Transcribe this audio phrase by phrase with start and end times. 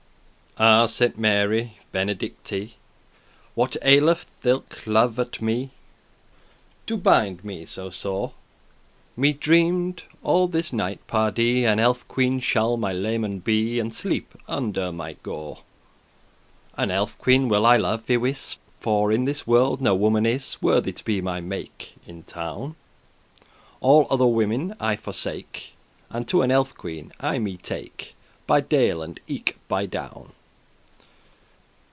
[0.57, 2.73] "Ah, Saint Mary, ben'dicite,
[3.55, 5.71] What aileth thilke* love at me *this
[6.87, 8.33] To binde me so sore?
[9.15, 13.93] Me dreamed all this night, pardie, An elf queen shall my leman* be, *mistress And
[13.95, 15.63] sleep under my gore.* *shirt
[16.75, 20.25] An elf queen will I love, y wis,* *assuredly For in this world no woman
[20.25, 22.75] is Worthy to be my make* *mate In town;
[23.79, 25.75] All other women I forsake,
[26.09, 28.15] And to an elf queen I me take
[28.45, 30.33] By dale and eke by down."